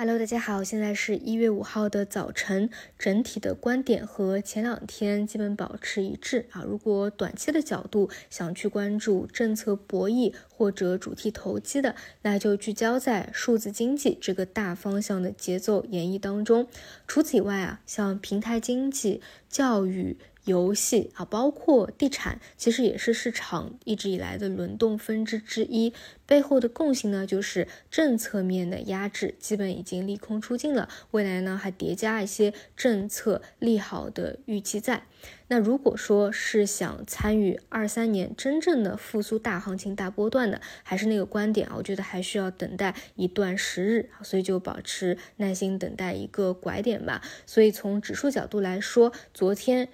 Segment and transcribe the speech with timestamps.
[0.00, 6.62] Hello，大家好，现在是一月五号的早晨，整体的观点和前两天基本保持一致啊。
[6.62, 16.68] 如果短期的角度想去关注政策博弈或者主题投机的，那就聚焦在数字经济这个大方向的节奏演绎当中。
[17.08, 20.16] 除此以外啊，像平台经济、教育。
[20.48, 25.92] 游戏啊，包括地产，其实也是市场一直以来的轮动分支之一。
[26.26, 30.88] 背后的共性呢，就是政策面的压制基本已经利空出尽了。
[31.12, 35.04] 未来呢，还叠加一些政策利好的预期在。
[35.50, 47.22] 那如果说是想参与二三年真正的复苏大行情、大波段的，还是那个观点啊，我觉得还需要等待一段时日，所以就保持耐心等待一个拐点吧。
[47.46, 49.88] 所以从指数角度来说，昨天。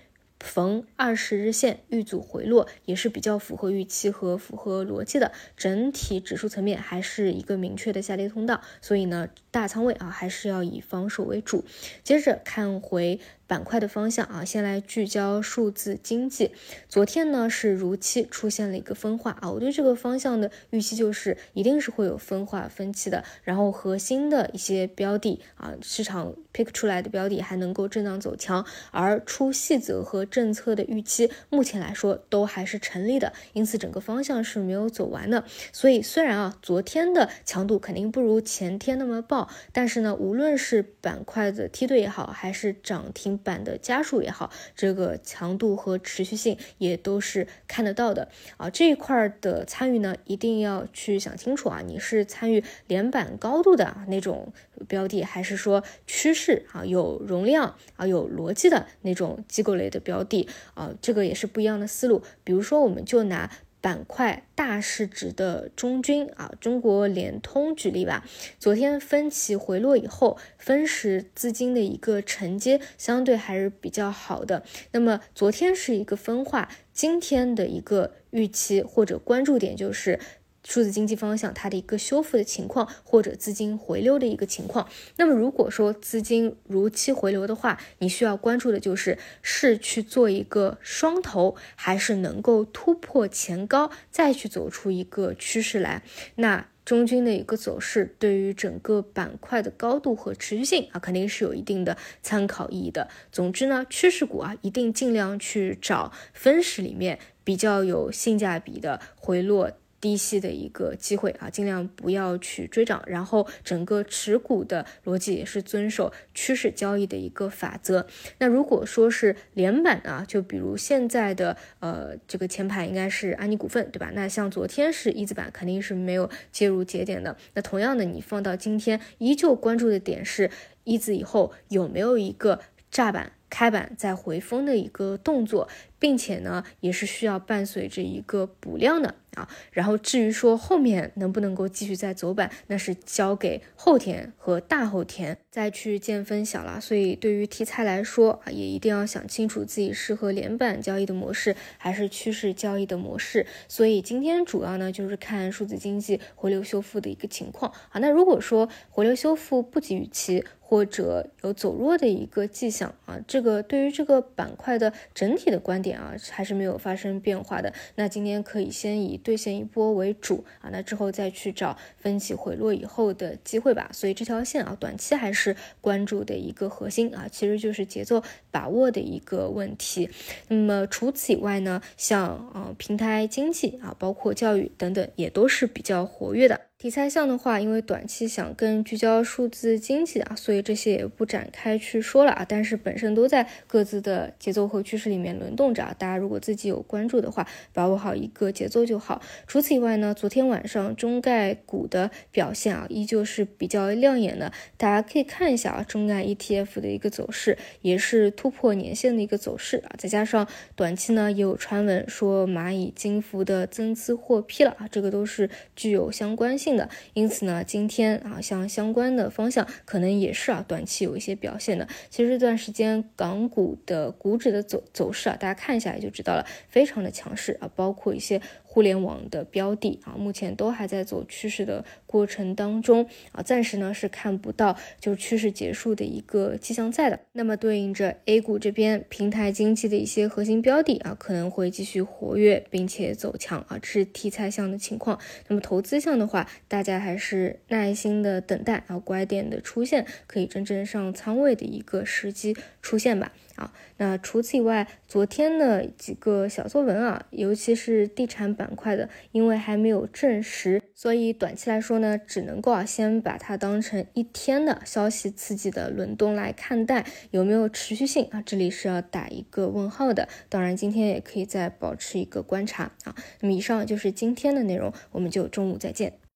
[0.45, 5.33] 逢二十日线遇阻回落，也是比较符合预期和符合逻辑的。
[5.57, 11.65] 整体指数层面还是一个明确的下跌通道，所以呢，大仓位啊还是要以防守为主。
[12.05, 13.19] 接着看回。
[13.47, 16.51] 板块的方向啊，先来聚焦数字经济。
[16.89, 23.23] 昨天呢是如期出现了一个分化啊，我对这个方向的预期就是一定是会有分化分歧的。
[23.43, 35.45] 然后核心的一些标的啊，市场 pick 出来的标的还能够震荡走强，而出细则和政策的预期目前来说都还是成立的，因此整个方向是没有走完的。
[35.71, 43.35] 所以虽然啊昨天的强度肯定不如前天那么爆，但是呢，无论是板块的梯队也好，还是涨停。
[43.45, 48.71] 板的家数也好，这个强度和持续性也都是看得到的啊。
[48.71, 51.83] 这一块的参与呢，一定要去想清楚啊。
[51.87, 54.53] 你是参与连板高度的那种
[54.89, 60.91] 标的，还是说趋势啊有容量啊有逻辑的那种机构类的标的啊？
[61.03, 62.23] 这个也是不一样的思路。
[62.43, 63.51] 比如说，我们就拿。
[63.85, 68.25] 板块大市值的中军啊，中国联通举例吧。
[68.59, 74.65] 昨天分歧回落以后，分时资金的一个承接相对还是比较好的。
[74.93, 80.19] 那么昨天是一个分化，今天的一个预期或者关注点就是。
[80.65, 84.89] 数字经济方向它的一个修复的情况，或者资金回流的一个情况。
[85.17, 96.03] 那么如果说资金如期回流的话，你需要关注的就是是去做一个双头，还是能够突破前高，再去走出一个趋势来。
[96.37, 103.09] 那中军的一个走势对于整个板块的高度和持续性啊，肯定是有一定的参考意义的。
[103.33, 109.73] 总之呢，趋势股啊，一定尽量去找分时里面比较有性价比的回落。
[110.05, 118.07] 低吸的一个机会啊，尽量不要去追涨，然后整个持股的逻辑也是遵守趋势交易的一个法则。
[118.37, 124.11] 那如果说是连板啊，就比如现在的呃这个前排应该是安妮股份，对吧？
[124.13, 127.35] 那像昨天是一字板，肯定是没有介入节点的。
[127.55, 130.51] 那同样的，你放到今天，依旧关注的点是
[130.85, 132.61] 一字以后有没有一个
[132.91, 133.33] 炸板。
[133.51, 135.69] 开板再回封的一个动作，
[136.01, 139.49] 并且呢，也是需要伴随着一个补量的啊。
[139.73, 146.81] 然后至于说后面能不能够继续再走板，那是交给后天和大后天再去见分晓了。
[146.81, 153.47] 所以对于题材来说啊，也一定要想清楚自己适合连板交易的模式，还是趋势交易的模式。
[153.69, 157.99] 所以今天主要呢就是看数字经济回流修复的一个情况啊。
[158.01, 167.73] 那如果说回流修复不及预期，或者有走弱的一个迹象啊，这个对于这个板块的整体的观点啊，还是没有发生变化的。
[167.97, 173.91] 那今天可以先以兑现一波为主啊，那之后再去找分歧回落以后的机会吧。
[173.93, 180.09] 所以这条线啊，短期还是关注的一个核心啊，其实就是节奏把握的一个问题。
[180.49, 186.61] 那么除此以外呢，像啊平台经济啊，包括教育等等，也都是比较活跃的。
[186.85, 192.45] 题材项的话，因为短期想更聚焦数字经济啊，所以这些也不展开去说了啊。
[192.47, 195.97] 但是本身都在各自的节奏和趋势里面轮动着啊。
[195.99, 199.23] 大家如果自己有关注的话，把握好一个节奏就好。
[199.47, 204.53] 除此以外呢，昨天晚上中概股的表现啊，依旧是比较亮眼的。
[204.77, 209.97] 大家可以看一下啊，中概 ETF 的一个走势，也是突破年线的一个走势啊。
[209.97, 210.47] 再加上
[210.77, 216.74] 短期呢，也有传闻说蚂蚁金服的增资获批了啊，这个都是具有相关性。
[217.13, 221.87] 因此呢，今天啊，像相关的方向可能也是啊，短期有一些表现的。
[222.11, 228.41] 其实这段时间港股的股指的走走势啊，大家看一下也就知道了，非常的强势啊，包括一些。
[228.75, 237.21] 互联网的标的啊，目前都还在走趋势的过程当中啊，暂时呢是看不到就是趋势结束的一个迹象在的。
[237.31, 245.21] 那么对应着 A 股这边平台经济的一些核心标的啊，可能会继续活跃并且走强啊，这是题材项的情况。
[245.47, 253.33] 那么投资项的话，大家还是耐心的等待啊拐点的出现，可以真正上仓位的一个时机出现吧。
[253.57, 268.43] 啊，那除此以外，昨天的几个小作文啊，尤其是地产板块的，因为还没有证实，所以短期来说呢，只能够啊先把它当成一天的消息刺激的轮动来看待，有没有持续性啊？
[268.45, 270.29] 这里是要打一个问号的。
[270.49, 273.15] 当然，今天也可以再保持一个观察啊。
[273.41, 276.24] 那么以上就是今天的内容，我们就中午再见。